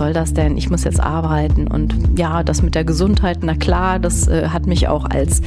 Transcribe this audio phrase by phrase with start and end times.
[0.00, 0.56] soll das denn?
[0.56, 1.66] Ich muss jetzt arbeiten.
[1.66, 5.42] Und ja, das mit der Gesundheit, na klar, das äh, hat mich auch als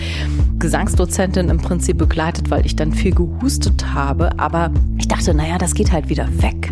[0.60, 4.38] Gesangsdozentin im Prinzip begleitet, weil ich dann viel gehustet habe.
[4.38, 4.70] Aber
[5.00, 6.72] ich dachte, naja, das geht halt wieder weg.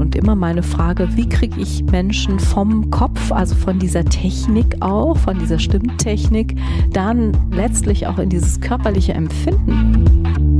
[0.00, 5.16] Und immer meine Frage, wie kriege ich Menschen vom Kopf, also von dieser Technik auch,
[5.16, 6.56] von dieser Stimmtechnik,
[6.90, 10.51] dann letztlich auch in dieses körperliche Empfinden?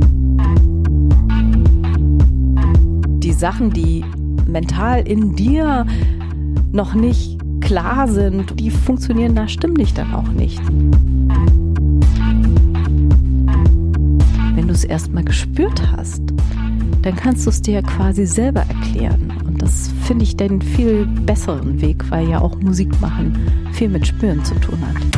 [3.43, 4.05] Sachen, die
[4.47, 5.85] mental in dir
[6.71, 10.61] noch nicht klar sind, die funktionieren da stimmlich dann auch nicht.
[14.55, 16.21] Wenn du es erstmal gespürt hast,
[17.01, 19.33] dann kannst du es dir quasi selber erklären.
[19.45, 23.35] Und das finde ich den viel besseren Weg, weil ja auch Musik machen
[23.73, 25.12] viel mit Spüren zu tun hat.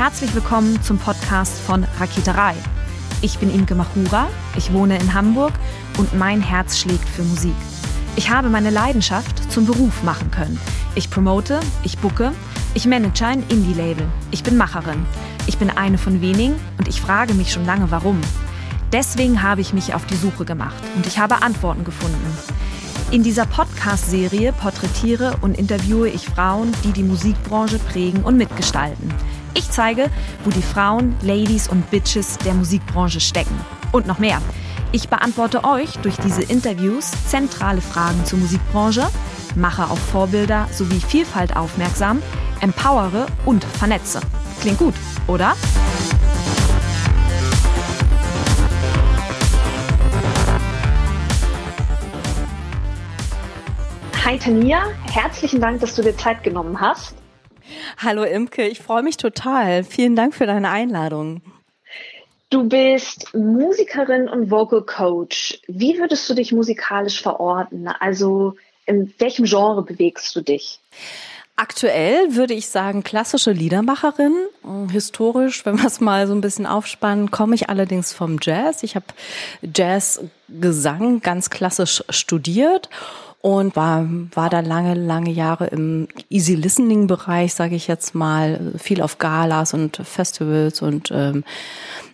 [0.00, 2.54] Herzlich willkommen zum Podcast von Raketerei.
[3.20, 5.52] Ich bin Imke Machura, ich wohne in Hamburg
[5.98, 7.54] und mein Herz schlägt für Musik.
[8.16, 10.58] Ich habe meine Leidenschaft zum Beruf machen können.
[10.94, 12.32] Ich promote, ich bucke,
[12.72, 14.06] ich manage ein Indie-Label.
[14.30, 15.04] Ich bin Macherin.
[15.46, 18.22] Ich bin eine von wenigen und ich frage mich schon lange, warum.
[18.94, 22.38] Deswegen habe ich mich auf die Suche gemacht und ich habe Antworten gefunden.
[23.10, 29.12] In dieser Podcast-Serie porträtiere und interviewe ich Frauen, die die Musikbranche prägen und mitgestalten.
[29.54, 30.10] Ich zeige,
[30.44, 33.58] wo die Frauen, Ladies und Bitches der Musikbranche stecken.
[33.92, 34.40] Und noch mehr.
[34.92, 39.08] Ich beantworte euch durch diese Interviews zentrale Fragen zur Musikbranche,
[39.54, 42.22] mache auf Vorbilder sowie Vielfalt aufmerksam,
[42.60, 44.20] empowere und vernetze.
[44.60, 44.94] Klingt gut,
[45.26, 45.54] oder?
[54.24, 57.19] Hi Tania, herzlichen Dank, dass du dir Zeit genommen hast.
[57.98, 59.84] Hallo Imke, ich freue mich total.
[59.84, 61.42] Vielen Dank für deine Einladung.
[62.50, 65.60] Du bist Musikerin und Vocal Coach.
[65.68, 67.86] Wie würdest du dich musikalisch verorten?
[67.86, 70.80] Also in welchem Genre bewegst du dich?
[71.54, 74.34] Aktuell würde ich sagen klassische Liedermacherin.
[74.90, 78.82] Historisch, wenn wir es mal so ein bisschen aufspannen, komme ich allerdings vom Jazz.
[78.82, 79.04] Ich habe
[79.62, 82.88] Jazzgesang ganz klassisch studiert
[83.42, 88.74] und war, war da lange, lange Jahre im Easy Listening Bereich, sage ich jetzt mal,
[88.76, 91.44] viel auf Galas und Festivals und ähm,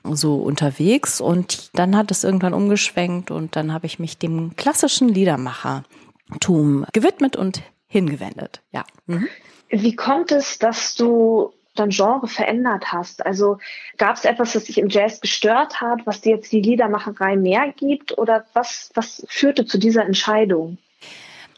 [0.04, 1.20] so unterwegs.
[1.20, 7.34] Und dann hat es irgendwann umgeschwenkt und dann habe ich mich dem klassischen Liedermachertum gewidmet
[7.34, 8.62] und hingewendet.
[8.70, 8.84] Ja.
[9.06, 9.26] Mhm.
[9.68, 13.26] Wie kommt es, dass du dein Genre verändert hast?
[13.26, 13.58] Also
[13.98, 17.72] gab es etwas, das dich im Jazz gestört hat, was dir jetzt die Liedermacherei mehr
[17.76, 18.16] gibt?
[18.16, 20.78] Oder was, was führte zu dieser Entscheidung?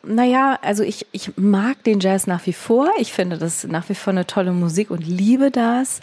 [0.09, 2.89] Naja, also ich, ich mag den Jazz nach wie vor.
[2.99, 6.01] Ich finde das nach wie vor eine tolle Musik und liebe das.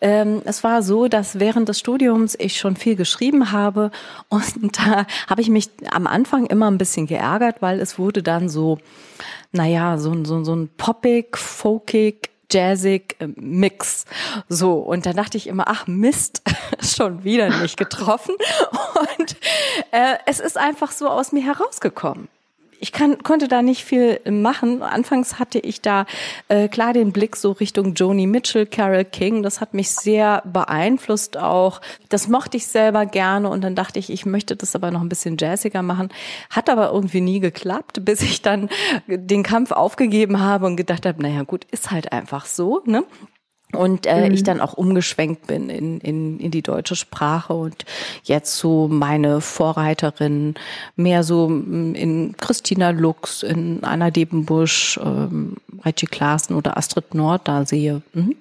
[0.00, 3.90] Ähm, es war so, dass während des Studiums ich schon viel geschrieben habe
[4.28, 8.48] und da habe ich mich am Anfang immer ein bisschen geärgert, weil es wurde dann
[8.48, 8.78] so,
[9.50, 14.04] naja, so, so, so ein poppig, folkig, jazzig äh, Mix.
[14.48, 16.42] So, und da dachte ich immer, ach Mist,
[16.80, 18.36] schon wieder nicht getroffen.
[19.18, 19.36] Und
[19.90, 22.28] äh, es ist einfach so aus mir herausgekommen
[22.82, 24.82] ich kann, konnte da nicht viel machen.
[24.82, 26.04] Anfangs hatte ich da
[26.48, 29.44] äh, klar den Blick so Richtung Joni Mitchell, Carol King.
[29.44, 31.80] Das hat mich sehr beeinflusst auch.
[32.08, 35.08] Das mochte ich selber gerne und dann dachte ich, ich möchte das aber noch ein
[35.08, 36.08] bisschen jazziger machen.
[36.50, 38.68] Hat aber irgendwie nie geklappt, bis ich dann
[39.06, 42.82] den Kampf aufgegeben habe und gedacht habe, naja gut, ist halt einfach so.
[42.84, 43.04] Ne?
[43.72, 44.34] Und äh, mhm.
[44.34, 47.84] ich dann auch umgeschwenkt bin in, in, in die deutsche Sprache und
[48.22, 50.54] jetzt so meine Vorreiterin
[50.96, 57.48] mehr so mm, in Christina Lux, in Anna Debenbusch, ähm, Reggie Klaassen oder Astrid Nord
[57.48, 58.02] da sehe.
[58.12, 58.36] Mhm.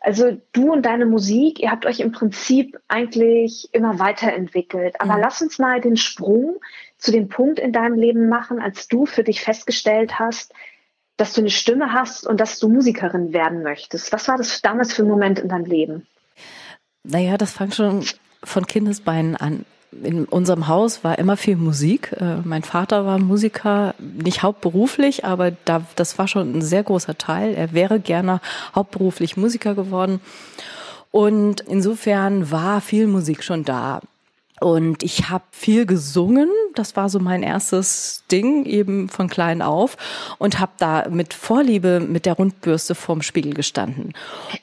[0.00, 5.00] Also du und deine Musik, ihr habt euch im Prinzip eigentlich immer weiterentwickelt.
[5.00, 5.20] Aber mhm.
[5.20, 6.56] lass uns mal den Sprung
[6.96, 10.52] zu dem Punkt in deinem Leben machen, als du für dich festgestellt hast,
[11.16, 14.12] dass du eine Stimme hast und dass du Musikerin werden möchtest.
[14.12, 16.06] Was war das damals für ein Moment in deinem Leben?
[17.04, 18.04] Naja, das fang schon
[18.42, 19.64] von Kindesbeinen an.
[20.02, 22.12] In unserem Haus war immer viel Musik.
[22.18, 27.16] Äh, mein Vater war Musiker, nicht hauptberuflich, aber da, das war schon ein sehr großer
[27.16, 27.54] Teil.
[27.54, 28.40] Er wäre gerne
[28.74, 30.20] hauptberuflich Musiker geworden.
[31.10, 34.00] Und insofern war viel Musik schon da.
[34.60, 39.96] Und ich habe viel gesungen, das war so mein erstes Ding eben von klein auf
[40.38, 44.12] und habe da mit Vorliebe mit der Rundbürste vorm Spiegel gestanden.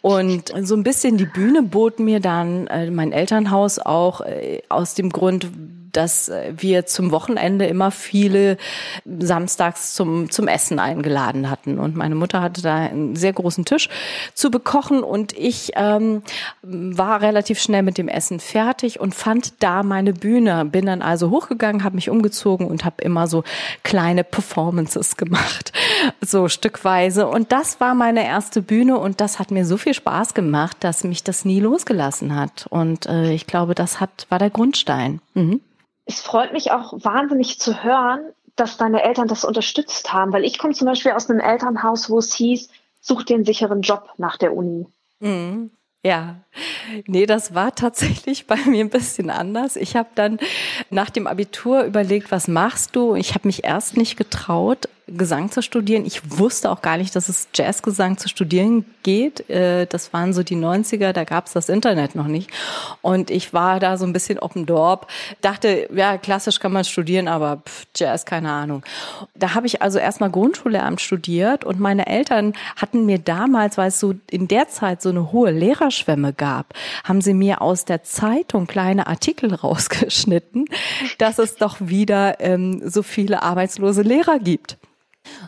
[0.02, 4.94] Und so ein bisschen die Bühne bot mir dann äh, mein Elternhaus auch äh, aus
[4.94, 5.48] dem Grund,
[5.94, 8.58] dass wir zum Wochenende immer viele
[9.06, 11.78] samstags zum, zum Essen eingeladen hatten.
[11.78, 13.90] Und meine Mutter hatte da einen sehr großen Tisch
[14.34, 16.24] zu bekochen und ich ähm,
[16.64, 20.66] war relativ schnell mit dem Essen fertig und fand da meine Bühne.
[20.66, 23.44] Bin dann also hochgegangen, habe mich umgezogen und habe immer so
[23.84, 25.72] kleine Performances gemacht,
[26.22, 27.28] so stückweise.
[27.28, 31.04] Und das war meine erste Bühne und das hat mir so viel Spaß gemacht, dass
[31.04, 32.68] mich das nie losgelassen hat.
[32.70, 35.22] Und äh, ich glaube, das hat war der Grundstein.
[35.34, 35.62] Mhm.
[36.06, 38.20] Es freut mich auch wahnsinnig zu hören,
[38.56, 42.20] dass deine Eltern das unterstützt haben, weil ich komme zum Beispiel aus einem Elternhaus, wo
[42.20, 42.70] es hieß,
[43.02, 44.88] such dir einen sicheren Job nach der Uni.
[45.20, 45.72] Mhm.
[46.06, 46.42] Ja,
[47.08, 49.78] nee, das war tatsächlich bei mir ein bisschen anders.
[49.78, 50.38] Ich habe dann
[50.90, 53.16] nach dem Abitur überlegt, was machst du?
[53.16, 56.06] Ich habe mich erst nicht getraut, Gesang zu studieren.
[56.06, 59.50] Ich wusste auch gar nicht, dass es Jazzgesang zu studieren geht.
[59.50, 62.50] Äh, das waren so die 90er, da gab es das Internet noch nicht.
[63.02, 65.02] Und ich war da so ein bisschen open door,
[65.42, 68.84] dachte, ja, klassisch kann man studieren, aber pff, Jazz, keine Ahnung.
[69.36, 74.00] Da habe ich also erstmal Grundschullehramt studiert und meine Eltern hatten mir damals, weil es
[74.00, 76.74] so in der Zeit so eine hohe Lehrerschwemme gab,
[77.04, 80.66] haben sie mir aus der Zeitung kleine Artikel rausgeschnitten,
[81.18, 84.78] dass es doch wieder ähm, so viele arbeitslose Lehrer gibt.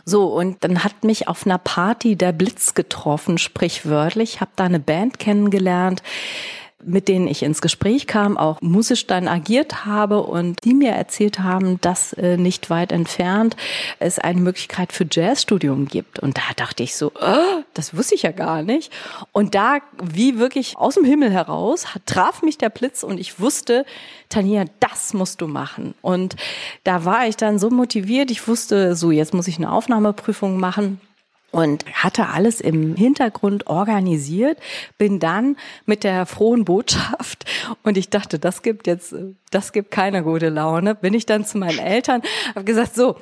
[0.04, 4.80] So, und dann hat mich auf einer Party der Blitz getroffen, sprichwörtlich, habe da eine
[4.80, 6.02] Band kennengelernt,
[6.84, 11.40] mit denen ich ins Gespräch kam, auch musisch dann agiert habe und die mir erzählt
[11.40, 13.56] haben, dass äh, nicht weit entfernt
[13.98, 16.18] es eine Möglichkeit für Jazzstudium gibt.
[16.18, 18.92] Und da dachte ich so, oh, das wusste ich ja gar nicht.
[19.32, 23.86] Und da, wie wirklich aus dem Himmel heraus, traf mich der Blitz und ich wusste,
[24.28, 25.94] Tanja, das musst du machen.
[26.02, 26.36] Und
[26.84, 31.00] da war ich dann so motiviert, ich wusste, so jetzt muss ich eine Aufnahmeprüfung machen
[31.56, 34.58] und hatte alles im Hintergrund organisiert,
[34.98, 35.56] bin dann
[35.86, 37.46] mit der frohen Botschaft
[37.82, 39.14] und ich dachte, das gibt jetzt,
[39.50, 42.20] das gibt keine gute Laune, bin ich dann zu meinen Eltern,
[42.54, 43.16] habe gesagt, so,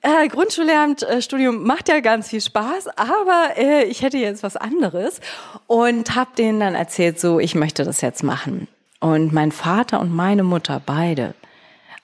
[0.00, 5.20] äh, Grundschullehramtsstudium macht ja ganz viel Spaß, aber äh, ich hätte jetzt was anderes
[5.66, 8.68] und habe denen dann erzählt, so, ich möchte das jetzt machen.
[9.00, 11.34] Und mein Vater und meine Mutter beide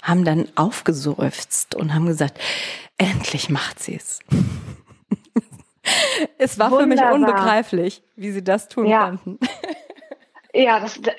[0.02, 2.40] haben dann aufgeseufzt und haben gesagt,
[2.98, 4.18] endlich macht sie es.
[6.38, 7.12] Es war Wunderbar.
[7.12, 9.06] für mich unbegreiflich, wie sie das tun ja.
[9.06, 9.38] konnten.
[10.54, 11.10] Ja, das ist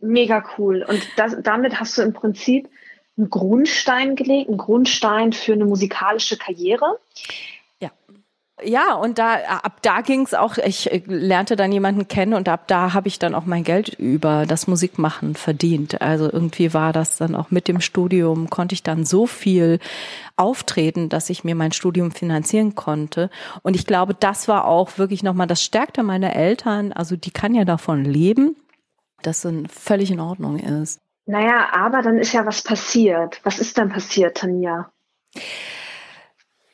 [0.00, 0.84] mega cool.
[0.88, 2.68] Und das, damit hast du im Prinzip
[3.16, 6.98] einen Grundstein gelegt, einen Grundstein für eine musikalische Karriere.
[7.78, 7.92] Ja,
[8.94, 12.92] und da ab da ging's auch, ich äh, lernte dann jemanden kennen und ab da
[12.92, 16.00] habe ich dann auch mein Geld über das Musikmachen verdient.
[16.00, 19.78] Also irgendwie war das dann auch mit dem Studium, konnte ich dann so viel
[20.36, 23.30] auftreten, dass ich mir mein Studium finanzieren konnte.
[23.62, 26.92] Und ich glaube, das war auch wirklich nochmal, das stärkte meine Eltern.
[26.92, 28.56] Also die kann ja davon leben,
[29.22, 31.00] dass es völlig in Ordnung ist.
[31.26, 33.40] Naja, aber dann ist ja was passiert.
[33.44, 34.90] Was ist denn passiert, Tanja?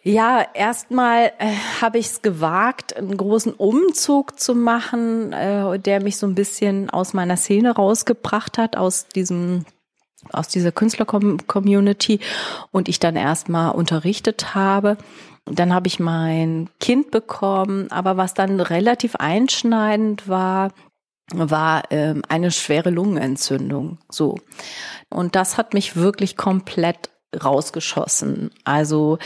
[0.03, 6.17] Ja, erstmal äh, habe ich es gewagt, einen großen Umzug zu machen, äh, der mich
[6.17, 9.65] so ein bisschen aus meiner Szene rausgebracht hat, aus diesem
[10.33, 12.21] aus dieser Künstler-Community
[12.73, 14.99] und ich dann erstmal unterrichtet habe.
[15.45, 20.73] Dann habe ich mein Kind bekommen, aber was dann relativ einschneidend war,
[21.33, 23.99] war ähm, eine schwere Lungenentzündung.
[24.11, 24.39] So.
[25.09, 27.11] Und das hat mich wirklich komplett
[27.43, 28.51] rausgeschossen.
[28.65, 29.19] Also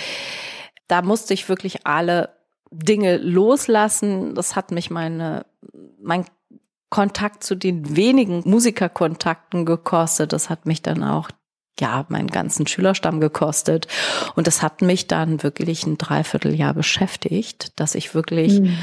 [0.92, 2.37] da musste ich wirklich alle
[2.70, 4.34] Dinge loslassen.
[4.34, 5.46] Das hat mich meine,
[5.99, 6.26] mein
[6.90, 10.34] Kontakt zu den wenigen Musikerkontakten gekostet.
[10.34, 11.30] Das hat mich dann auch
[11.80, 13.88] ja, meinen ganzen Schülerstamm gekostet.
[14.37, 18.76] Und das hat mich dann wirklich ein Dreivierteljahr beschäftigt, dass ich wirklich mhm.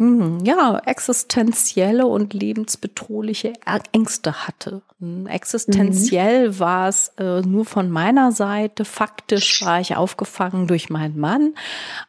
[0.00, 3.52] Hm, ja, existenzielle und lebensbedrohliche
[3.92, 4.80] Ängste hatte.
[4.98, 6.58] Hm, existenziell mhm.
[6.58, 8.86] war es äh, nur von meiner Seite.
[8.86, 11.52] Faktisch war ich aufgefangen durch meinen Mann.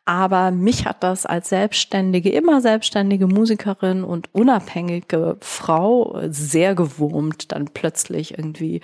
[0.06, 7.66] Aber mich hat das als selbstständige, immer selbstständige Musikerin und unabhängige Frau sehr gewurmt, dann
[7.74, 8.80] plötzlich irgendwie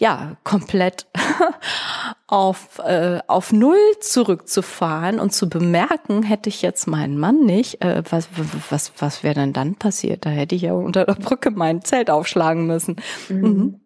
[0.00, 1.06] ja, komplett
[2.26, 8.02] auf, äh, auf Null zurückzufahren und zu bemerken, hätte ich jetzt meinen Mann nicht, äh,
[8.08, 8.28] was,
[8.70, 10.24] was, was wäre denn dann passiert?
[10.24, 12.96] Da hätte ich ja unter der Brücke mein Zelt aufschlagen müssen.
[13.28, 13.40] Mhm.
[13.40, 13.80] Mhm.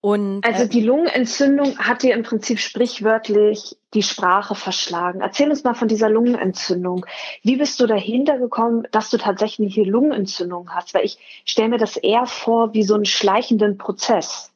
[0.00, 5.20] Und, also äh, die Lungenentzündung hat dir im Prinzip sprichwörtlich die Sprache verschlagen.
[5.20, 7.04] Erzähl uns mal von dieser Lungenentzündung.
[7.42, 10.94] Wie bist du dahinter gekommen, dass du tatsächlich eine Lungenentzündung hast?
[10.94, 14.51] Weil ich stelle mir das eher vor wie so einen schleichenden Prozess.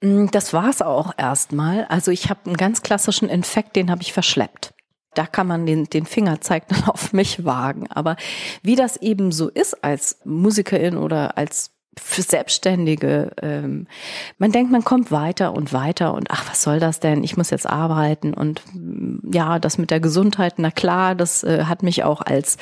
[0.00, 1.84] Mm, das war's auch erstmal.
[1.86, 4.74] Also ich habe einen ganz klassischen Infekt, den habe ich verschleppt.
[5.14, 7.90] Da kann man den, den Fingerzeig dann auf mich wagen.
[7.90, 8.16] Aber
[8.62, 13.32] wie das eben so ist als Musikerin oder als Selbstständige.
[13.42, 13.86] Ähm,
[14.38, 17.24] man denkt, man kommt weiter und weiter und ach, was soll das denn?
[17.24, 21.64] Ich muss jetzt arbeiten und mm, ja, das mit der Gesundheit, na klar, das äh,
[21.64, 22.56] hat mich auch als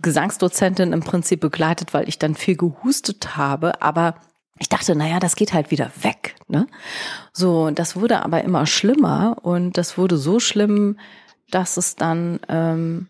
[0.00, 4.14] Gesangsdozentin im Prinzip begleitet, weil ich dann viel gehustet habe, aber
[4.58, 6.34] ich dachte, naja, das geht halt wieder weg.
[6.48, 6.66] Ne?
[7.32, 10.98] So, das wurde aber immer schlimmer und das wurde so schlimm,
[11.50, 13.08] dass es dann ähm,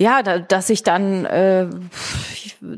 [0.00, 1.68] ja, da, dass ich dann äh,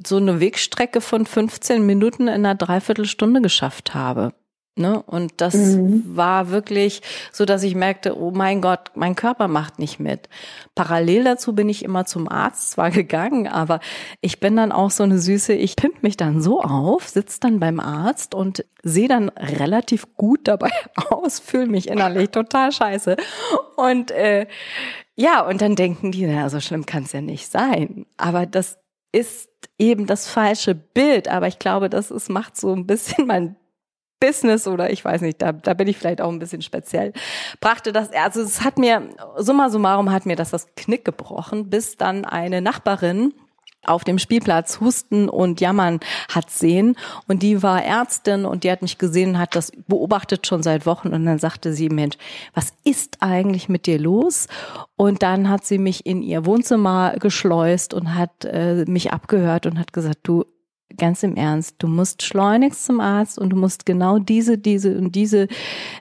[0.04, 4.32] so eine Wegstrecke von 15 Minuten in einer Dreiviertelstunde geschafft habe.
[4.74, 5.02] Ne?
[5.02, 6.16] Und das mhm.
[6.16, 10.30] war wirklich so, dass ich merkte, oh mein Gott, mein Körper macht nicht mit.
[10.74, 13.80] Parallel dazu bin ich immer zum Arzt zwar gegangen, aber
[14.22, 17.60] ich bin dann auch so eine Süße, ich pimp mich dann so auf, sitze dann
[17.60, 20.70] beim Arzt und sehe dann relativ gut dabei
[21.10, 23.16] aus, fühle mich innerlich total scheiße.
[23.76, 24.46] Und äh,
[25.16, 28.06] ja, und dann denken die, na, so schlimm kann es ja nicht sein.
[28.16, 28.78] Aber das
[29.12, 31.28] ist eben das falsche Bild.
[31.28, 33.56] Aber ich glaube, das ist, macht so ein bisschen mein
[34.22, 37.12] Business oder ich weiß nicht, da, da bin ich vielleicht auch ein bisschen speziell,
[37.60, 39.02] brachte das, also es hat mir,
[39.36, 43.34] summa summarum hat mir das das Knick gebrochen, bis dann eine Nachbarin
[43.84, 45.98] auf dem Spielplatz husten und jammern
[46.28, 46.94] hat sehen.
[47.26, 51.08] Und die war Ärztin und die hat mich gesehen, hat das beobachtet schon seit Wochen.
[51.08, 52.16] Und dann sagte sie, Mensch,
[52.54, 54.46] was ist eigentlich mit dir los?
[54.94, 59.80] Und dann hat sie mich in ihr Wohnzimmer geschleust und hat äh, mich abgehört und
[59.80, 60.44] hat gesagt, du,
[60.96, 65.14] ganz im Ernst, du musst schleunigst zum Arzt und du musst genau diese, diese und
[65.14, 65.48] diese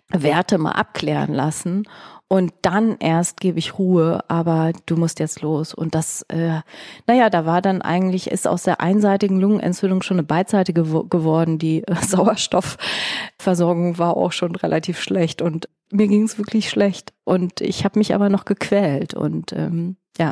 [0.10, 1.84] Werte mal abklären lassen.
[2.28, 5.74] Und dann erst gebe ich Ruhe, aber du musst jetzt los.
[5.74, 6.62] Und das, äh,
[7.06, 11.60] naja, da war dann eigentlich, ist aus der einseitigen Lungenentzündung schon eine beidseitige geworden.
[11.60, 17.12] Die äh, Sauerstoffversorgung war auch schon relativ schlecht und mir ging es wirklich schlecht.
[17.26, 20.32] Und ich habe mich aber noch gequält und ähm, ja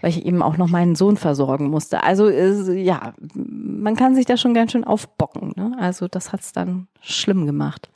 [0.00, 2.02] weil ich eben auch noch meinen Sohn versorgen musste.
[2.02, 5.52] Also äh, ja, man kann sich da schon ganz schön aufbocken.
[5.56, 5.76] Ne?
[5.78, 7.88] Also das hat's dann schlimm gemacht.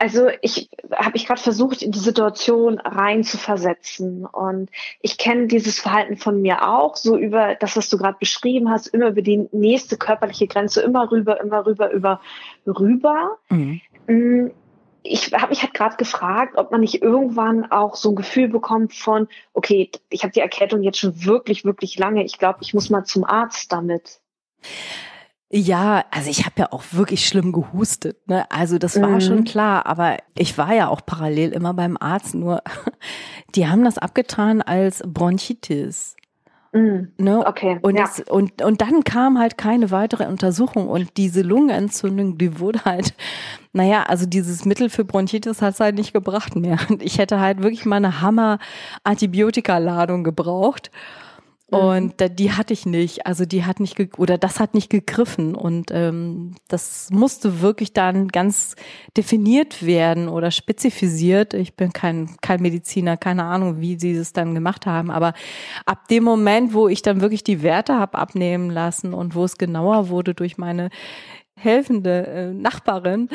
[0.00, 4.24] Also ich habe ich gerade versucht, in die Situation rein zu versetzen.
[4.26, 8.70] Und ich kenne dieses Verhalten von mir auch, so über das, was du gerade beschrieben
[8.70, 12.20] hast, immer über die nächste körperliche Grenze, immer rüber, immer rüber, über
[12.64, 13.38] rüber.
[13.48, 13.80] Mhm.
[15.10, 18.94] Ich habe mich halt gerade gefragt, ob man nicht irgendwann auch so ein Gefühl bekommt
[18.94, 22.24] von, okay, ich habe die Erkältung jetzt schon wirklich, wirklich lange.
[22.24, 24.20] Ich glaube, ich muss mal zum Arzt damit.
[25.50, 28.28] Ja, also ich habe ja auch wirklich schlimm gehustet.
[28.28, 28.50] Ne?
[28.50, 29.20] Also das war mhm.
[29.22, 32.62] schon klar, aber ich war ja auch parallel immer beim Arzt, nur
[33.54, 36.16] die haben das abgetan als Bronchitis.
[36.72, 37.12] Mhm.
[37.16, 37.46] Ne?
[37.46, 37.78] Okay.
[37.82, 38.02] Und, ja.
[38.02, 43.14] das, und, und dann kam halt keine weitere Untersuchung und diese Lungenentzündung, die wurde halt,
[43.72, 46.78] naja, also dieses Mittel für Bronchitis hat es halt nicht gebracht mehr.
[46.88, 50.90] Und ich hätte halt wirklich mal eine Hammer-Antibiotika-Ladung gebraucht.
[51.70, 51.78] Mhm.
[51.78, 53.26] Und die hatte ich nicht.
[53.26, 55.54] Also die hat nicht oder das hat nicht gegriffen.
[55.54, 58.74] Und ähm, das musste wirklich dann ganz
[59.16, 61.54] definiert werden oder spezifisiert.
[61.54, 65.10] Ich bin kein, kein Mediziner, keine Ahnung, wie sie es dann gemacht haben.
[65.10, 65.34] Aber
[65.84, 69.58] ab dem Moment, wo ich dann wirklich die Werte habe abnehmen lassen und wo es
[69.58, 70.88] genauer wurde durch meine
[71.58, 73.28] helfende äh, Nachbarin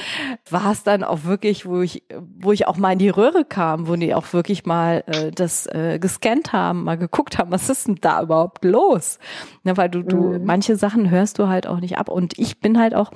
[0.50, 2.04] war es dann auch wirklich, wo ich,
[2.40, 5.68] wo ich auch mal in die Röhre kam, wo die auch wirklich mal äh, das
[5.68, 9.20] äh, gescannt haben, mal geguckt haben, was ist denn da überhaupt los?
[9.64, 10.46] Ne, weil du, du, mhm.
[10.46, 12.10] manche Sachen hörst du halt auch nicht ab.
[12.10, 13.12] Und ich bin halt auch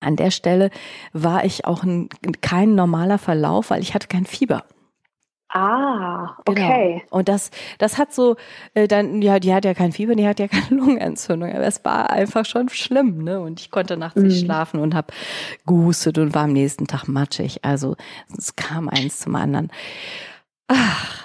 [0.00, 0.70] an der Stelle
[1.12, 2.08] war ich auch ein,
[2.40, 4.64] kein normaler Verlauf, weil ich hatte kein Fieber.
[5.56, 6.66] Ah, genau.
[6.66, 7.02] okay.
[7.04, 7.18] Genau.
[7.18, 8.36] Und das, das hat so,
[8.74, 11.50] äh, dann, ja, die hat ja kein Fieber, die hat ja keine Lungenentzündung.
[11.50, 13.40] Aber es war einfach schon schlimm, ne?
[13.40, 14.44] Und ich konnte nachts nicht mhm.
[14.44, 15.14] schlafen und habe
[15.66, 17.64] gehustet und war am nächsten Tag matschig.
[17.64, 17.96] Also
[18.36, 19.70] es kam eins zum anderen.
[20.68, 21.24] Ach.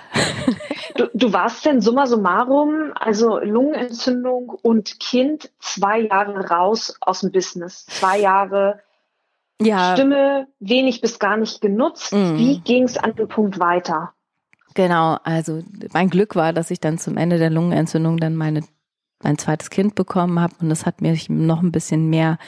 [0.95, 7.31] Du, du warst denn summa summarum, also Lungenentzündung und Kind, zwei Jahre raus aus dem
[7.33, 7.85] Business.
[7.85, 8.79] Zwei Jahre
[9.61, 9.93] ja.
[9.95, 12.13] Stimme wenig bis gar nicht genutzt.
[12.13, 12.37] Mhm.
[12.37, 14.13] Wie ging es an dem Punkt weiter?
[14.73, 15.63] Genau, also
[15.93, 18.61] mein Glück war, dass ich dann zum Ende der Lungenentzündung dann meine
[19.23, 22.39] mein zweites Kind bekommen habe und das hat mir noch ein bisschen mehr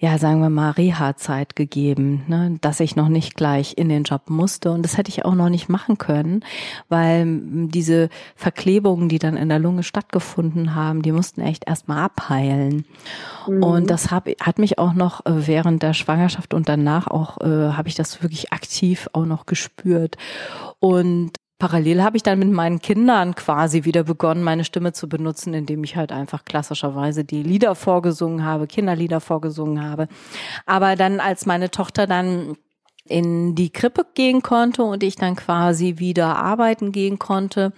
[0.00, 4.30] ja, sagen wir mal, Reha-Zeit gegeben, ne, dass ich noch nicht gleich in den Job
[4.30, 4.70] musste.
[4.70, 6.44] Und das hätte ich auch noch nicht machen können,
[6.88, 7.26] weil
[7.66, 12.84] diese Verklebungen, die dann in der Lunge stattgefunden haben, die mussten echt erstmal abheilen.
[13.48, 13.62] Mhm.
[13.64, 17.72] Und das hab, hat mich auch noch äh, während der Schwangerschaft und danach auch, äh,
[17.72, 20.16] habe ich das wirklich aktiv auch noch gespürt.
[20.80, 25.54] Und Parallel habe ich dann mit meinen Kindern quasi wieder begonnen, meine Stimme zu benutzen,
[25.54, 30.06] indem ich halt einfach klassischerweise die Lieder vorgesungen habe, Kinderlieder vorgesungen habe.
[30.66, 32.56] Aber dann, als meine Tochter dann
[33.08, 37.72] in die Krippe gehen konnte und ich dann quasi wieder arbeiten gehen konnte,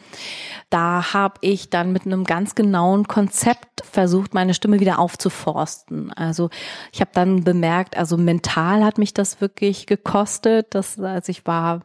[0.69, 6.12] da habe ich dann mit einem ganz genauen Konzept versucht, meine Stimme wieder aufzuforsten.
[6.12, 6.50] Also
[6.92, 11.80] ich habe dann bemerkt, also mental hat mich das wirklich gekostet, dass als ich war,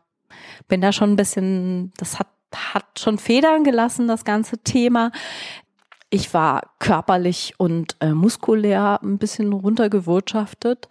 [0.68, 2.28] bin da schon ein bisschen, das hat
[2.74, 5.12] hat schon Federn gelassen, das ganze Thema.
[6.10, 10.88] Ich war körperlich und äh, muskulär ein bisschen runtergewirtschaftet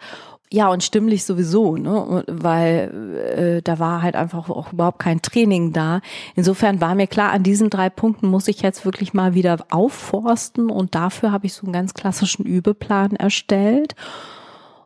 [0.52, 2.22] ja, und stimmlich sowieso, ne?
[2.28, 6.00] weil äh, da war halt einfach auch überhaupt kein Training da.
[6.36, 10.70] Insofern war mir klar, an diesen drei Punkten muss ich jetzt wirklich mal wieder aufforsten
[10.70, 13.96] und dafür habe ich so einen ganz klassischen Übeplan erstellt.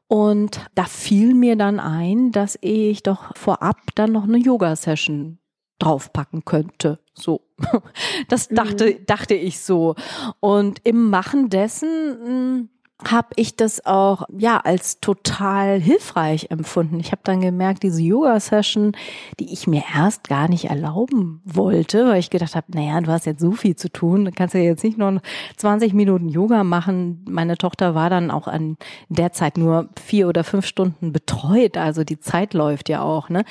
[0.08, 5.38] Und da fiel mir dann ein, dass ich doch vorab dann noch eine Yoga-Session
[5.78, 6.98] draufpacken könnte.
[7.14, 7.42] So.
[8.28, 9.06] Das dachte, mhm.
[9.06, 9.94] dachte ich so.
[10.40, 12.68] Und im Machen dessen, hm,
[13.06, 16.98] habe ich das auch ja als total hilfreich empfunden.
[16.98, 18.96] Ich habe dann gemerkt, diese Yoga-Session,
[19.38, 23.26] die ich mir erst gar nicht erlauben wollte, weil ich gedacht habe, naja, du hast
[23.26, 25.20] jetzt so viel zu tun, du kannst ja jetzt nicht nur
[25.56, 27.24] 20 Minuten Yoga machen.
[27.28, 28.76] Meine Tochter war dann auch an
[29.08, 33.28] der Zeit nur vier oder fünf Stunden betreut, also die Zeit läuft ja auch.
[33.28, 33.44] Ne?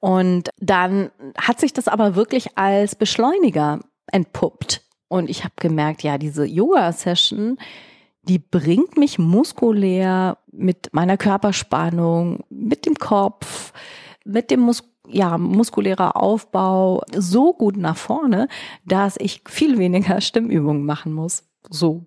[0.00, 4.82] Und dann hat sich das aber wirklich als Beschleuniger entpuppt.
[5.08, 7.58] Und ich habe gemerkt, ja, diese Yoga-Session,
[8.22, 13.72] die bringt mich muskulär mit meiner Körperspannung, mit dem Kopf,
[14.24, 18.48] mit dem Mus ja, muskulärer Aufbau so gut nach vorne,
[18.84, 21.44] dass ich viel weniger Stimmübungen machen muss.
[21.68, 22.06] So.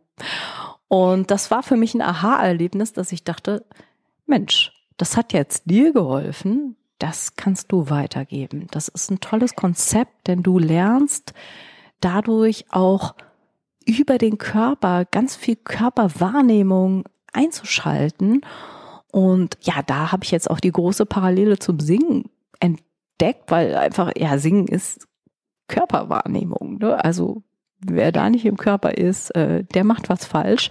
[0.88, 3.66] Und das war für mich ein Aha-Erlebnis, dass ich dachte,
[4.26, 8.68] Mensch, das hat jetzt dir geholfen, das kannst du weitergeben.
[8.72, 11.34] Das ist ein tolles Konzept, denn du lernst
[12.00, 13.16] dadurch auch
[13.86, 18.42] über den Körper ganz viel Körperwahrnehmung einzuschalten.
[19.12, 24.12] Und ja, da habe ich jetzt auch die große Parallele zum Singen entdeckt, weil einfach,
[24.18, 25.08] ja, Singen ist
[25.68, 26.78] Körperwahrnehmung.
[26.80, 27.04] Ne?
[27.04, 27.44] Also
[27.80, 30.70] wer da nicht im Körper ist, äh, der macht was falsch.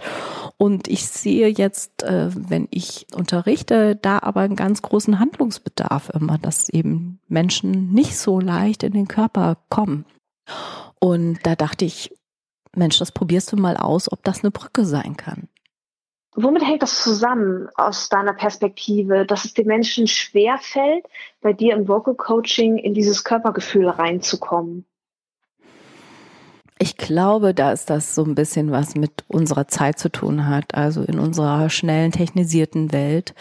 [0.57, 6.37] Und ich sehe jetzt, äh, wenn ich unterrichte, da aber einen ganz großen Handlungsbedarf immer,
[6.37, 10.05] dass eben Menschen nicht so leicht in den Körper kommen.
[10.99, 12.11] Und da dachte ich,
[12.77, 15.47] Mensch, das probierst du mal aus, ob das eine Brücke sein kann.
[16.35, 21.05] Womit hängt das zusammen aus deiner Perspektive, dass es den Menschen schwer fällt,
[21.41, 24.85] bei dir im Vocal Coaching in dieses Körpergefühl reinzukommen?
[26.77, 30.75] Ich glaube, dass das so ein bisschen was mit unserer Zeit zu tun hat.
[30.75, 33.33] Also in unserer schnellen, technisierten Welt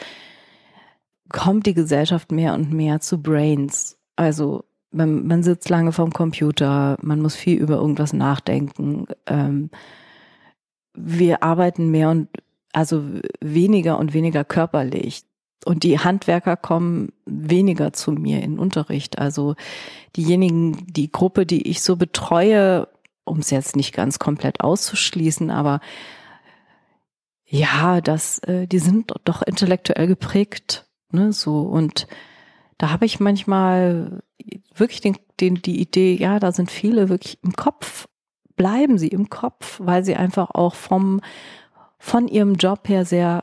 [1.31, 3.99] kommt die Gesellschaft mehr und mehr zu Brains.
[4.15, 4.65] Also
[4.95, 9.07] man, man sitzt lange vorm Computer, man muss viel über irgendwas nachdenken.
[9.27, 9.71] Ähm,
[10.95, 12.29] wir arbeiten mehr und
[12.73, 13.03] also
[13.41, 15.25] weniger und weniger körperlich.
[15.65, 19.19] Und die Handwerker kommen weniger zu mir in Unterricht.
[19.19, 19.55] Also
[20.17, 22.89] diejenigen, die Gruppe, die ich so betreue,
[23.25, 25.81] um es jetzt nicht ganz komplett auszuschließen, aber
[27.47, 32.07] ja, das, äh, die sind doch intellektuell geprägt, ne, so und
[32.79, 34.23] da habe ich manchmal
[34.75, 38.07] wirklich den, den, die Idee, ja, da sind viele wirklich im Kopf,
[38.57, 41.21] bleiben sie im Kopf, weil sie einfach auch vom,
[41.99, 43.43] von ihrem Job her sehr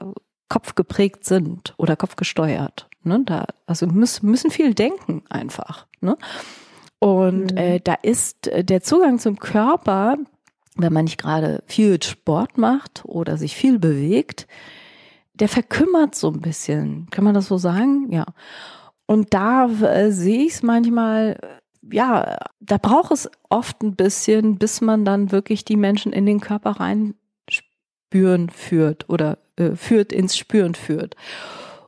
[0.49, 2.89] kopfgeprägt sind oder kopfgesteuert.
[3.03, 3.23] Ne?
[3.25, 5.87] Da, also müssen, müssen viel denken einfach.
[6.01, 6.17] Ne?
[6.99, 7.57] Und mhm.
[7.57, 10.17] äh, da ist äh, der Zugang zum Körper,
[10.75, 14.47] wenn man nicht gerade viel Sport macht oder sich viel bewegt,
[15.33, 17.07] der verkümmert so ein bisschen.
[17.09, 18.11] Kann man das so sagen?
[18.11, 18.25] Ja.
[19.11, 21.37] Und da äh, sehe ich es manchmal,
[21.81, 26.39] ja, da braucht es oft ein bisschen, bis man dann wirklich die Menschen in den
[26.39, 27.15] Körper rein
[27.49, 31.17] spüren führt oder äh, führt ins Spüren führt.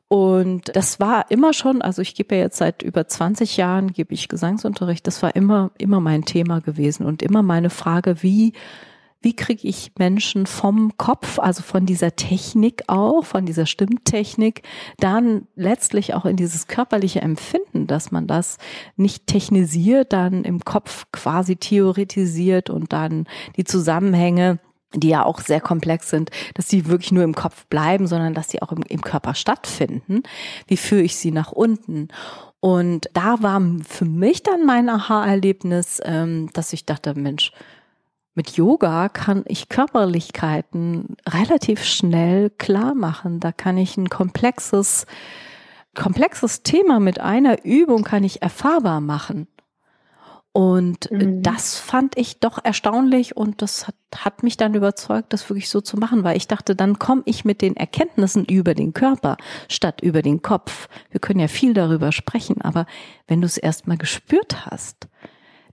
[0.09, 4.13] Und das war immer schon, also ich gebe ja jetzt seit über 20 Jahren, gebe
[4.13, 8.51] ich Gesangsunterricht, das war immer, immer mein Thema gewesen und immer meine Frage, wie
[9.23, 14.61] wie kriege ich Menschen vom Kopf, also von dieser Technik auch, von dieser Stimmtechnik,
[14.99, 18.57] dann letztlich auch in dieses körperliche Empfinden, dass man das
[18.97, 23.25] nicht technisiert, dann im Kopf quasi theoretisiert und dann
[23.57, 24.59] die Zusammenhänge
[24.95, 28.51] die ja auch sehr komplex sind, dass sie wirklich nur im Kopf bleiben, sondern dass
[28.51, 30.21] sie auch im, im Körper stattfinden.
[30.67, 32.09] Wie führe ich sie nach unten?
[32.59, 37.51] Und da war für mich dann mein Aha-Erlebnis, ähm, dass ich dachte, Mensch,
[38.35, 43.39] mit Yoga kann ich Körperlichkeiten relativ schnell klar machen.
[43.39, 45.05] Da kann ich ein komplexes,
[45.95, 49.47] komplexes Thema mit einer Übung kann ich erfahrbar machen.
[50.55, 51.41] Und mhm.
[51.41, 55.81] das fand ich doch erstaunlich und das hat, hat mich dann überzeugt, das wirklich so
[55.81, 60.01] zu machen, weil ich dachte, dann komme ich mit den Erkenntnissen über den Körper statt
[60.01, 60.89] über den Kopf.
[61.09, 62.85] Wir können ja viel darüber sprechen, aber
[63.25, 65.07] wenn du es erstmal gespürt hast,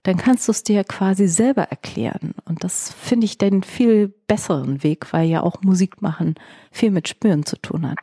[0.03, 2.33] dann kannst du es dir quasi selber erklären.
[2.45, 6.35] Und das finde ich den viel besseren Weg, weil ja auch Musik machen
[6.71, 7.99] viel mit Spüren zu tun hat.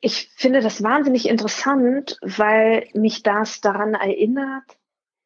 [0.00, 4.64] Ich finde das wahnsinnig interessant, weil mich das daran erinnert,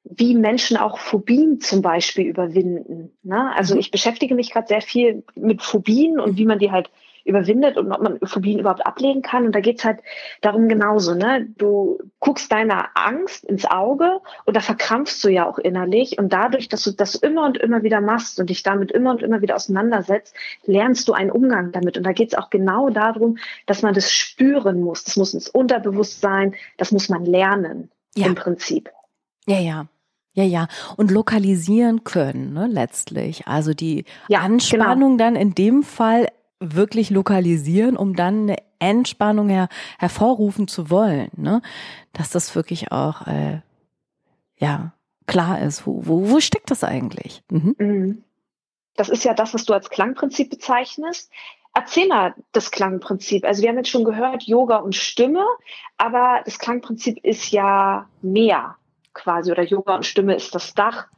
[0.04, 3.16] wie Menschen auch Phobien zum Beispiel überwinden.
[3.22, 3.52] Ne?
[3.54, 3.80] Also mhm.
[3.80, 6.90] ich beschäftige mich gerade sehr viel mit Phobien und wie man die halt
[7.26, 9.46] überwindet und ob man Phobien überhaupt ablegen kann.
[9.46, 10.00] Und da geht's halt
[10.40, 11.14] darum genauso.
[11.14, 11.46] Ne?
[11.58, 16.18] Du guckst deiner Angst ins Auge und da verkrampfst du ja auch innerlich.
[16.18, 19.22] Und dadurch, dass du das immer und immer wieder machst und dich damit immer und
[19.22, 20.34] immer wieder auseinandersetzt,
[20.64, 21.96] lernst du einen Umgang damit.
[21.98, 25.04] Und da geht's auch genau darum, dass man das spüren muss.
[25.04, 28.26] Das muss ins Unterbewusstsein, das muss man lernen ja.
[28.26, 28.90] im Prinzip.
[29.46, 29.86] Ja, ja.
[30.36, 30.68] Ja, ja.
[30.98, 33.46] Und lokalisieren können, ne, letztlich.
[33.46, 35.30] Also die ja, Anspannung genau.
[35.30, 36.28] dann in dem Fall
[36.60, 41.62] wirklich lokalisieren, um dann eine Entspannung her hervorrufen zu wollen, ne?
[42.12, 43.60] Dass das wirklich auch äh,
[44.58, 44.92] ja
[45.26, 45.86] klar ist.
[45.86, 47.42] Wo, wo, wo steckt das eigentlich?
[47.50, 47.74] Mhm.
[47.78, 48.22] mhm.
[48.96, 51.30] Das ist ja das, was du als Klangprinzip bezeichnest.
[51.74, 53.44] Erzähl mal das Klangprinzip.
[53.44, 55.44] Also wir haben jetzt schon gehört, Yoga und Stimme,
[55.98, 58.76] aber das Klangprinzip ist ja mehr
[59.12, 61.08] quasi oder Yoga und Stimme ist das Dach.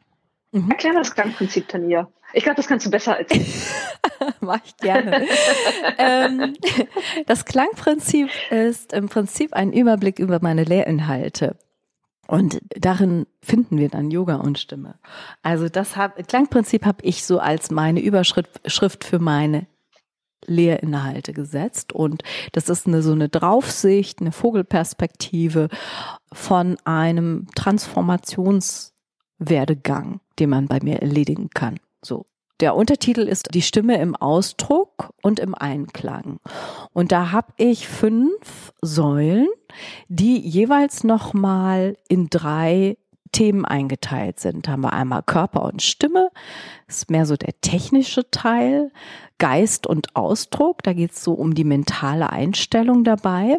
[0.53, 0.71] Mhm.
[0.71, 2.09] Erklär mal das Klangprinzip, Tanja.
[2.33, 3.67] Ich glaube, das kannst du besser als ich.
[4.41, 5.27] Mach ich gerne.
[5.99, 6.55] ähm,
[7.27, 11.57] das Klangprinzip ist im Prinzip ein Überblick über meine Lehrinhalte.
[12.27, 14.99] Und darin finden wir dann Yoga und Stimme.
[15.43, 19.67] Also das hab, Klangprinzip habe ich so als meine Überschrift für meine
[20.47, 21.95] Lehrinhalte gesetzt.
[21.95, 25.69] Und das ist eine, so eine Draufsicht, eine Vogelperspektive
[26.31, 27.47] von einem
[29.39, 31.79] Transformationswerdegang, den man bei mir erledigen kann.
[32.03, 32.27] So.
[32.61, 36.41] Der Untertitel ist Die Stimme im Ausdruck und im Einklang.
[36.93, 39.47] Und da habe ich fünf Säulen,
[40.09, 42.97] die jeweils nochmal in drei
[43.31, 44.67] Themen eingeteilt sind.
[44.67, 46.31] Da haben wir einmal Körper und Stimme,
[46.89, 48.91] ist mehr so der technische Teil,
[49.39, 53.59] Geist und Ausdruck, da geht es so um die mentale Einstellung dabei.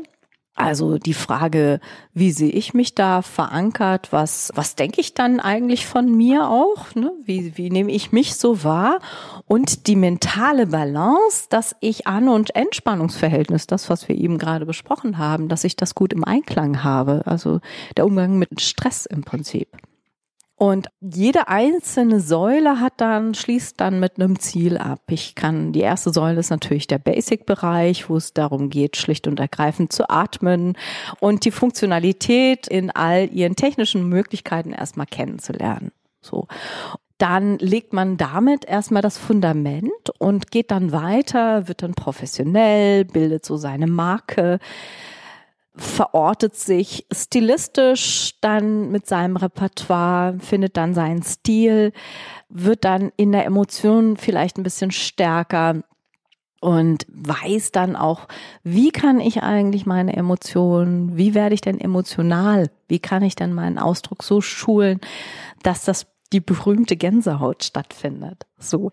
[0.60, 1.80] Also die Frage,
[2.14, 4.12] wie sehe ich mich da verankert?
[4.12, 6.94] Was, was denke ich dann eigentlich von mir auch?
[6.96, 7.14] Ne?
[7.24, 9.00] Wie, wie nehme ich mich so wahr?
[9.48, 15.18] Und die mentale Balance, dass ich An- und Entspannungsverhältnis, das, was wir eben gerade besprochen
[15.18, 17.22] haben, dass ich das gut im Einklang habe.
[17.24, 17.62] Also
[17.96, 19.70] der Umgang mit Stress im Prinzip.
[20.60, 25.00] Und jede einzelne Säule hat dann, schließt dann mit einem Ziel ab.
[25.10, 29.40] Ich kann, die erste Säule ist natürlich der Basic-Bereich, wo es darum geht, schlicht und
[29.40, 30.78] ergreifend zu atmen
[31.22, 35.94] und die Funktionalität in all ihren technischen Möglichkeiten erstmal kennenzulernen.
[36.22, 36.48] So.
[37.20, 43.46] Dann legt man damit erstmal das Fundament und geht dann weiter, wird dann professionell, bildet
[43.46, 44.60] so seine Marke
[45.80, 51.94] verortet sich stilistisch dann mit seinem Repertoire, findet dann seinen Stil,
[52.50, 55.84] wird dann in der Emotion vielleicht ein bisschen stärker
[56.60, 58.28] und weiß dann auch,
[58.64, 63.54] wie kann ich eigentlich meine Emotionen, wie werde ich denn emotional, wie kann ich denn
[63.54, 65.00] meinen Ausdruck so schulen,
[65.64, 68.46] dass das die berühmte Gänsehaut stattfindet.
[68.58, 68.92] So,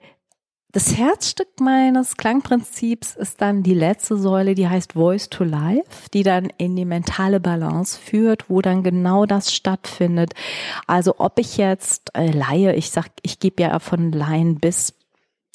[0.77, 6.23] das Herzstück meines Klangprinzips ist dann die letzte Säule, die heißt Voice to Life, die
[6.23, 10.35] dann in die mentale Balance führt, wo dann genau das stattfindet.
[10.87, 14.93] Also ob ich jetzt äh, Laie, ich sag, ich gebe ja von Laien bis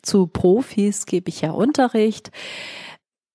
[0.02, 2.32] zu Profis gebe ich ja Unterricht.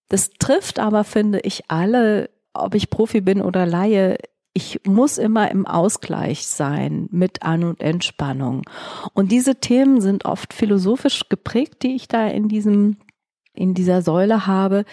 [0.09, 4.19] Das trifft aber, finde ich, alle, ob ich Profi bin oder Laie,
[4.57, 8.63] ich muss immer im Ausgleich sein mit An- und Entspannung.
[9.13, 12.97] Und diese Themen sind oft philosophisch geprägt, die ich da in diesem,
[13.53, 14.87] in dieser Säule habe.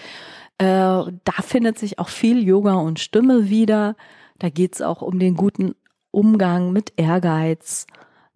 [0.57, 3.95] Äh, da findet sich auch viel Yoga und Stimme wieder.
[4.37, 5.75] Da geht es auch um den guten
[6.11, 7.87] Umgang mit Ehrgeiz,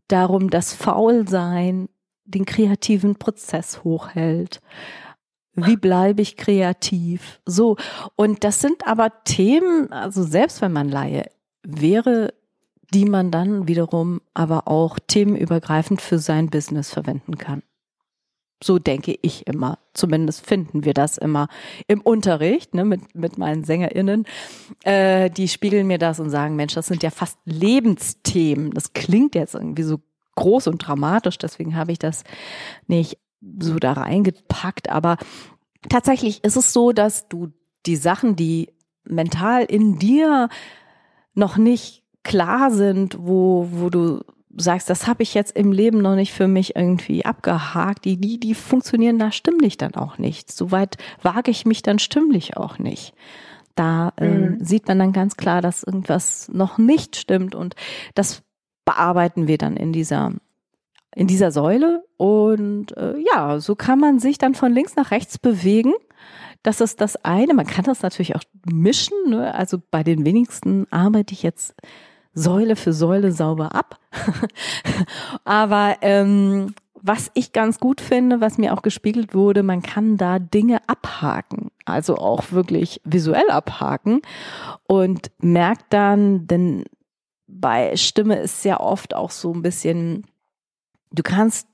[0.08, 1.90] darum, dass Faulsein
[2.24, 4.62] den kreativen Prozess hochhält.
[5.58, 7.42] Wie bleibe ich kreativ?
[7.46, 7.78] So.
[8.16, 11.32] Und das sind aber Themen, also selbst wenn man Laie
[11.64, 12.34] wäre,
[12.94, 17.64] die man dann wiederum aber auch themenübergreifend für sein Business verwenden kann.
[18.64, 19.80] So denke ich immer.
[19.94, 21.48] Zumindest finden wir das immer
[21.88, 24.26] im Unterricht ne, mit, mit meinen SängerInnen.
[24.84, 28.72] Äh, die spiegeln mir das und sagen, Mensch, das sind ja fast Lebensthemen.
[28.72, 30.00] Das klingt jetzt irgendwie so
[30.36, 32.24] groß und dramatisch, deswegen habe ich das
[32.86, 33.18] nicht
[33.60, 34.90] so da reingepackt.
[34.90, 35.18] Aber
[35.90, 37.52] tatsächlich ist es so, dass du
[37.86, 38.70] die Sachen, die
[39.06, 40.50] mental in dir
[41.34, 44.22] noch nicht klar sind, wo, wo du
[44.58, 48.40] sagst, das habe ich jetzt im Leben noch nicht für mich irgendwie abgehakt, die, die,
[48.40, 50.52] die funktionieren da stimmlich dann auch nicht.
[50.52, 53.14] Soweit wage ich mich dann stimmlich auch nicht.
[53.76, 54.66] Da ähm, mhm.
[54.66, 57.76] sieht man dann ganz klar, dass irgendwas noch nicht stimmt und
[58.16, 58.42] das
[58.84, 60.34] bearbeiten wir dann in dieser
[61.16, 65.38] in dieser Säule und äh, ja, so kann man sich dann von links nach rechts
[65.38, 65.94] bewegen.
[66.64, 67.54] Das ist das eine.
[67.54, 69.16] Man kann das natürlich auch mischen.
[69.30, 69.54] Ne?
[69.54, 71.76] Also bei den wenigsten arbeite ich jetzt
[72.34, 74.00] Säule für Säule sauber ab.
[75.44, 80.40] Aber ähm, was ich ganz gut finde, was mir auch gespiegelt wurde, man kann da
[80.40, 84.22] Dinge abhaken, also auch wirklich visuell abhaken
[84.88, 86.86] und merkt dann, denn
[87.48, 90.26] bei Stimme ist sehr oft auch so ein bisschen,
[91.12, 91.68] du kannst,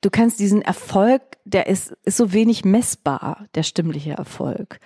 [0.00, 4.80] du kannst diesen Erfolg, der ist, ist so wenig messbar, der stimmliche Erfolg.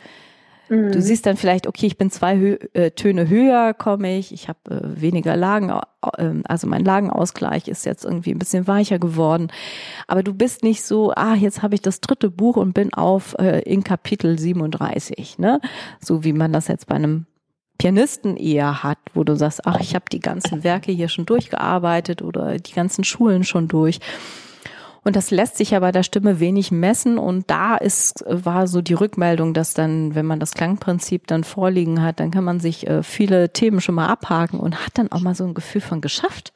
[0.70, 0.92] Mhm.
[0.92, 4.48] Du siehst dann vielleicht, okay, ich bin zwei Hö äh, Töne höher, komme ich, ich
[4.48, 9.48] habe äh, weniger Lagen, äh, also mein Lagenausgleich ist jetzt irgendwie ein bisschen weicher geworden.
[10.06, 13.34] Aber du bist nicht so, ah, jetzt habe ich das dritte Buch und bin auf
[13.40, 15.60] äh, in Kapitel 37, ne?
[16.00, 17.26] So wie man das jetzt bei einem
[17.80, 22.20] Pianisten eher hat, wo du sagst, ach, ich habe die ganzen Werke hier schon durchgearbeitet
[22.20, 24.00] oder die ganzen Schulen schon durch.
[25.02, 27.16] Und das lässt sich ja bei der Stimme wenig messen.
[27.16, 32.02] Und da ist, war so die Rückmeldung, dass dann, wenn man das Klangprinzip dann vorliegen
[32.02, 35.20] hat, dann kann man sich äh, viele Themen schon mal abhaken und hat dann auch
[35.20, 36.52] mal so ein Gefühl von geschafft.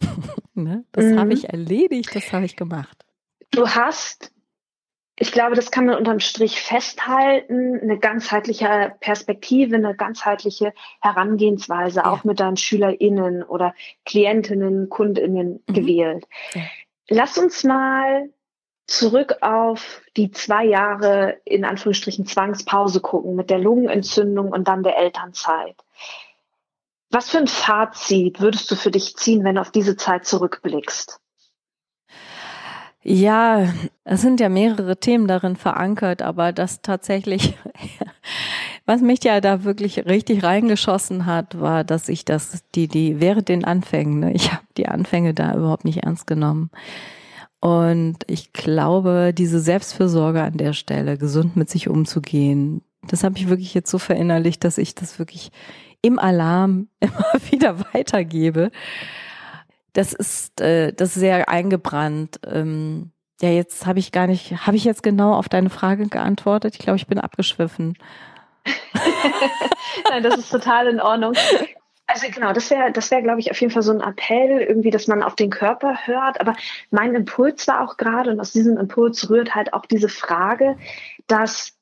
[0.54, 0.84] ne?
[0.92, 1.18] Das mhm.
[1.18, 3.04] habe ich erledigt, das habe ich gemacht.
[3.50, 4.31] Du hast,
[5.16, 12.10] ich glaube, das kann man unterm Strich festhalten, eine ganzheitliche Perspektive, eine ganzheitliche Herangehensweise ja.
[12.10, 13.74] auch mit deinen SchülerInnen oder
[14.06, 15.72] Klientinnen, KundInnen mhm.
[15.72, 16.26] gewählt.
[16.54, 16.62] Ja.
[17.08, 18.30] Lass uns mal
[18.86, 24.96] zurück auf die zwei Jahre in Anführungsstrichen Zwangspause gucken mit der Lungenentzündung und dann der
[24.96, 25.76] Elternzeit.
[27.10, 31.21] Was für ein Fazit würdest du für dich ziehen, wenn du auf diese Zeit zurückblickst?
[33.04, 33.68] Ja,
[34.04, 37.58] es sind ja mehrere Themen darin verankert, aber das tatsächlich,
[38.86, 43.48] was mich ja da wirklich richtig reingeschossen hat, war, dass ich das, die, die, während
[43.48, 46.70] den Anfängen, ne, ich habe die Anfänge da überhaupt nicht ernst genommen.
[47.60, 53.48] Und ich glaube, diese Selbstfürsorge an der Stelle, gesund mit sich umzugehen, das habe ich
[53.48, 55.50] wirklich jetzt so verinnerlicht, dass ich das wirklich
[56.02, 58.70] im Alarm immer wieder weitergebe
[59.92, 62.40] das ist äh, das ist sehr eingebrannt.
[62.46, 66.74] Ähm, ja, jetzt habe ich gar nicht, habe ich jetzt genau auf deine Frage geantwortet?
[66.74, 67.98] Ich glaube, ich bin abgeschwiffen.
[70.08, 71.34] Nein, das ist total in Ordnung.
[72.06, 74.90] Also genau, das wäre, das wäre, glaube ich, auf jeden Fall so ein Appell, irgendwie,
[74.90, 76.40] dass man auf den Körper hört.
[76.40, 76.54] Aber
[76.90, 80.76] mein Impuls war auch gerade, und aus diesem Impuls rührt halt auch diese Frage,
[81.26, 81.72] dass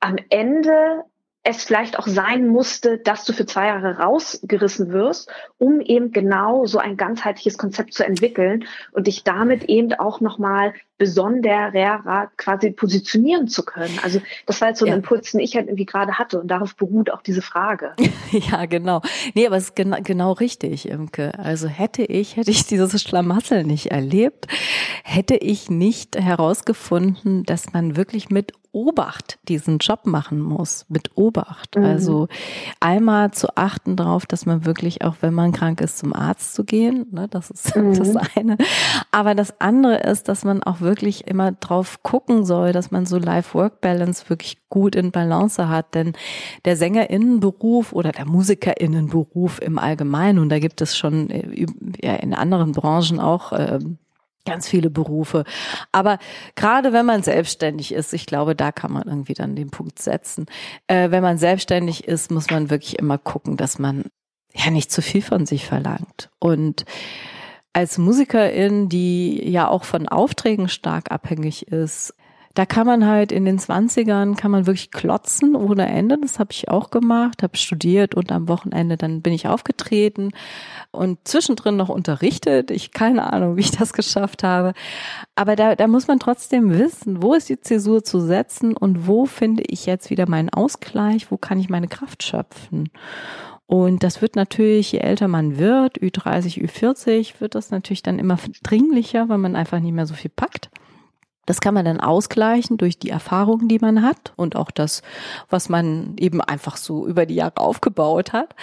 [0.00, 1.04] am Ende
[1.42, 6.66] es vielleicht auch sein musste, dass du für zwei Jahre rausgerissen wirst, um eben genau
[6.66, 13.48] so ein ganzheitliches Konzept zu entwickeln und dich damit eben auch nochmal besonderer quasi positionieren
[13.48, 13.98] zu können.
[14.02, 14.96] Also das war jetzt so ein ja.
[14.96, 17.94] Impuls, den ich halt irgendwie gerade hatte und darauf beruht auch diese Frage.
[18.32, 19.00] ja, genau.
[19.34, 21.38] Nee, aber es ist genau, genau richtig, Imke.
[21.38, 24.46] Also hätte ich, hätte ich dieses Schlamassel nicht erlebt,
[25.02, 31.29] hätte ich nicht herausgefunden, dass man wirklich mit Obacht diesen Job machen muss, mit Obacht.
[31.76, 31.84] Mhm.
[31.84, 32.28] Also
[32.80, 36.64] einmal zu achten darauf, dass man wirklich auch, wenn man krank ist, zum Arzt zu
[36.64, 37.06] gehen.
[37.10, 37.94] Ne, das ist mhm.
[37.94, 38.56] das eine.
[39.10, 43.18] Aber das andere ist, dass man auch wirklich immer drauf gucken soll, dass man so
[43.18, 45.94] Life-Work-Balance wirklich gut in Balance hat.
[45.94, 46.14] Denn
[46.64, 51.66] der Sängerinnenberuf oder der Musikerinnenberuf im Allgemeinen, und da gibt es schon äh,
[52.02, 53.78] ja, in anderen Branchen auch äh,
[54.50, 55.44] ganz viele Berufe.
[55.92, 56.18] Aber
[56.56, 60.46] gerade wenn man selbstständig ist, ich glaube, da kann man irgendwie dann den Punkt setzen.
[60.86, 64.04] Äh, wenn man selbstständig ist, muss man wirklich immer gucken, dass man
[64.52, 66.30] ja nicht zu viel von sich verlangt.
[66.38, 66.84] Und
[67.72, 72.14] als Musikerin, die ja auch von Aufträgen stark abhängig ist,
[72.54, 76.18] da kann man halt in den Zwanzigern kann man wirklich klotzen ohne Ende.
[76.20, 80.32] Das habe ich auch gemacht, habe studiert und am Wochenende dann bin ich aufgetreten
[80.90, 82.72] und zwischendrin noch unterrichtet.
[82.72, 84.72] Ich keine Ahnung, wie ich das geschafft habe.
[85.36, 89.26] Aber da, da muss man trotzdem wissen, wo ist die Zäsur zu setzen und wo
[89.26, 92.90] finde ich jetzt wieder meinen Ausgleich, wo kann ich meine Kraft schöpfen.
[93.66, 98.38] Und das wird natürlich, je älter man wird, Ü30, Ü40, wird das natürlich dann immer
[98.64, 100.70] dringlicher, weil man einfach nicht mehr so viel packt.
[101.50, 105.02] Das kann man dann ausgleichen durch die Erfahrungen, die man hat und auch das,
[105.48, 108.54] was man eben einfach so über die Jahre aufgebaut hat.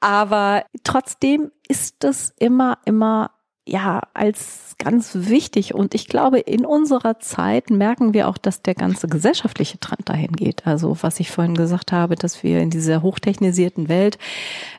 [0.00, 3.32] Aber trotzdem ist es immer, immer
[3.66, 5.74] ja, als ganz wichtig.
[5.74, 10.32] Und ich glaube, in unserer Zeit merken wir auch, dass der ganze gesellschaftliche Trend dahin
[10.32, 10.66] geht.
[10.66, 14.16] Also, was ich vorhin gesagt habe, dass wir in dieser hochtechnisierten Welt,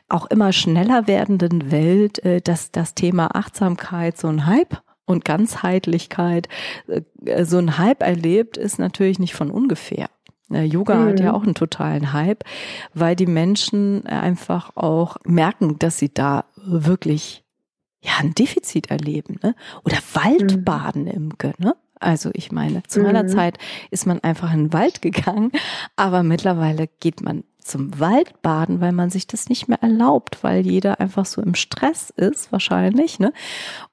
[0.08, 6.48] auch immer schneller werdenden Welt, äh, dass das Thema Achtsamkeit so ein Hype und Ganzheitlichkeit
[6.86, 10.08] äh, so ein Hype erlebt, ist natürlich nicht von ungefähr.
[10.52, 11.08] Äh, Yoga mhm.
[11.08, 11.34] hat ja mhm.
[11.36, 12.44] auch einen totalen Hype,
[12.92, 17.44] weil die Menschen einfach auch merken, dass sie da wirklich
[18.02, 19.54] ja ein Defizit erleben, ne?
[19.84, 21.10] Oder Waldbaden, mhm.
[21.10, 21.74] Imke, ne?
[21.98, 23.28] Also ich meine, zu meiner mhm.
[23.28, 23.58] Zeit
[23.90, 25.52] ist man einfach in den Wald gegangen,
[25.96, 31.00] aber mittlerweile geht man zum Waldbaden, weil man sich das nicht mehr erlaubt, weil jeder
[31.00, 33.32] einfach so im Stress ist, wahrscheinlich, ne?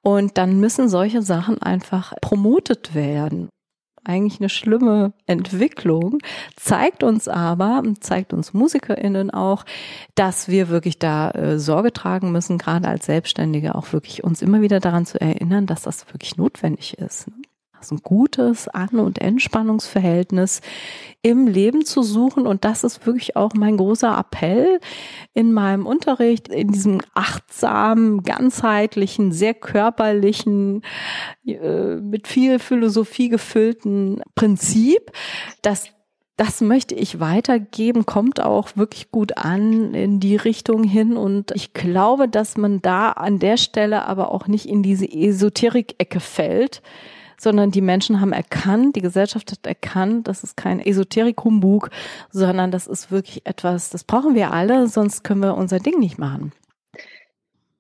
[0.01, 3.49] Und dann müssen solche Sachen einfach promotet werden
[4.03, 6.17] eigentlich eine schlimme Entwicklung,
[6.55, 9.63] zeigt uns aber, zeigt uns MusikerInnen auch,
[10.15, 14.62] dass wir wirklich da äh, Sorge tragen müssen, gerade als Selbstständige auch wirklich uns immer
[14.62, 17.27] wieder daran zu erinnern, dass das wirklich notwendig ist.
[17.27, 17.34] Ne?
[17.89, 20.62] Ein gutes An- und Entspannungsverhältnis
[21.22, 22.46] im Leben zu suchen.
[22.46, 24.80] Und das ist wirklich auch mein großer Appell
[25.34, 30.84] in meinem Unterricht, in diesem achtsamen, ganzheitlichen, sehr körperlichen,
[31.46, 35.12] äh, mit viel Philosophie gefüllten Prinzip,
[35.62, 35.89] dass
[36.41, 41.15] das möchte ich weitergeben, kommt auch wirklich gut an in die Richtung hin.
[41.15, 46.20] Und ich glaube, dass man da an der Stelle aber auch nicht in diese Esoterik-Ecke
[46.20, 46.82] fällt,
[47.41, 51.89] sondern die Menschen haben erkannt, die Gesellschaft hat erkannt, das ist kein Esoterik-Humbug,
[52.30, 56.19] sondern das ist wirklich etwas, das brauchen wir alle, sonst können wir unser Ding nicht
[56.19, 56.51] machen.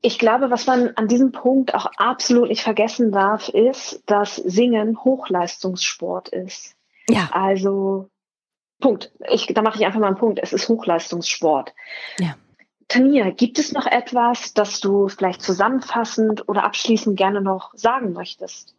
[0.01, 4.97] Ich glaube, was man an diesem Punkt auch absolut nicht vergessen darf, ist, dass Singen
[5.03, 6.75] Hochleistungssport ist.
[7.07, 7.29] Ja.
[7.31, 8.09] Also,
[8.79, 9.11] Punkt.
[9.29, 10.39] Ich, da mache ich einfach mal einen Punkt.
[10.41, 11.75] Es ist Hochleistungssport.
[12.17, 12.35] Ja.
[12.87, 18.75] Tanja, gibt es noch etwas, das du vielleicht zusammenfassend oder abschließend gerne noch sagen möchtest?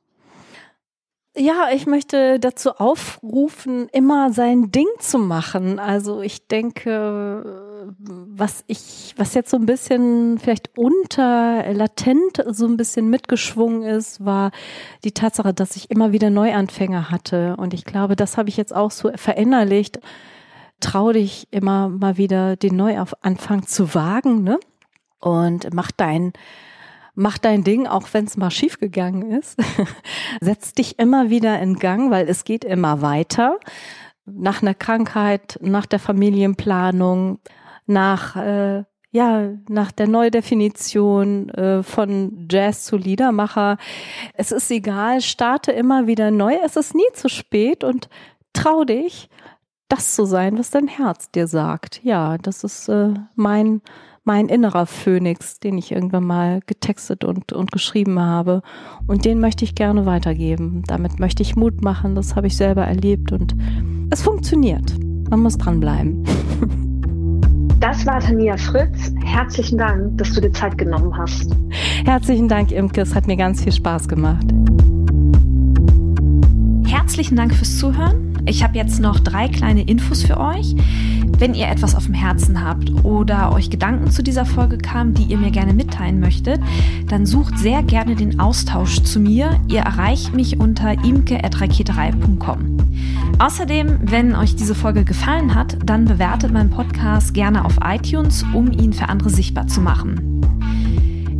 [1.34, 5.78] Ja, ich möchte dazu aufrufen, immer sein Ding zu machen.
[5.78, 12.76] Also ich denke, was ich, was jetzt so ein bisschen vielleicht unter latent so ein
[12.76, 14.50] bisschen mitgeschwungen ist, war
[15.04, 17.56] die Tatsache, dass ich immer wieder Neuanfänger hatte.
[17.56, 20.00] Und ich glaube, das habe ich jetzt auch so verinnerlicht.
[20.80, 24.60] Trau dich immer mal wieder den Neuanfang zu wagen, ne?
[25.18, 26.34] Und mach dein
[27.14, 29.58] mach dein Ding, auch wenn es mal schiefgegangen ist.
[30.40, 33.58] Setz dich immer wieder in Gang, weil es geht immer weiter.
[34.24, 37.38] Nach einer Krankheit, nach der Familienplanung,
[37.86, 43.76] nach äh, ja, nach der Neudefinition äh, von Jazz zu Liedermacher.
[44.32, 46.56] Es ist egal, starte immer wieder neu.
[46.64, 48.08] Es ist nie zu spät und
[48.54, 49.28] trau dich,
[49.88, 52.02] das zu sein, was dein Herz dir sagt.
[52.02, 53.82] Ja, das ist äh, mein
[54.24, 58.62] mein innerer Phönix, den ich irgendwann mal getextet und, und geschrieben habe.
[59.06, 60.82] Und den möchte ich gerne weitergeben.
[60.86, 62.14] Damit möchte ich Mut machen.
[62.14, 63.54] Das habe ich selber erlebt und
[64.10, 64.94] es funktioniert.
[65.28, 66.24] Man muss dranbleiben.
[67.82, 69.12] Das war Tania Fritz.
[69.24, 71.50] Herzlichen Dank, dass du dir Zeit genommen hast.
[72.04, 73.00] Herzlichen Dank, Imke.
[73.00, 74.46] Es hat mir ganz viel Spaß gemacht.
[76.86, 78.31] Herzlichen Dank fürs Zuhören.
[78.46, 80.74] Ich habe jetzt noch drei kleine Infos für euch.
[81.38, 85.24] Wenn ihr etwas auf dem Herzen habt oder euch Gedanken zu dieser Folge kamen, die
[85.24, 86.60] ihr mir gerne mitteilen möchtet,
[87.08, 89.60] dann sucht sehr gerne den Austausch zu mir.
[89.68, 92.76] Ihr erreicht mich unter imke.raketerei.com.
[93.38, 98.70] Außerdem, wenn euch diese Folge gefallen hat, dann bewertet meinen Podcast gerne auf iTunes, um
[98.70, 100.31] ihn für andere sichtbar zu machen.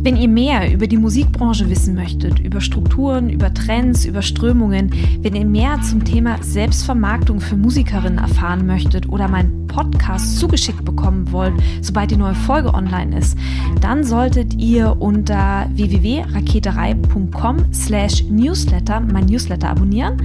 [0.03, 5.33] Wenn ihr mehr über die Musikbranche wissen möchtet, über Strukturen, über Trends, über Strömungen, wenn
[5.33, 11.53] ihr mehr zum Thema Selbstvermarktung für Musikerinnen erfahren möchtet oder meinen Podcast zugeschickt bekommen wollt,
[11.81, 13.37] sobald die neue Folge online ist,
[13.79, 20.21] dann solltet ihr unter www.raketerei.com slash newsletter mein Newsletter abonnieren.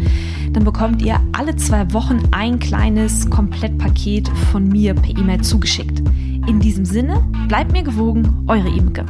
[0.55, 6.03] Dann bekommt ihr alle zwei Wochen ein kleines Komplettpaket von mir per E-Mail zugeschickt.
[6.49, 9.07] In diesem Sinne, bleibt mir gewogen, eure Imke.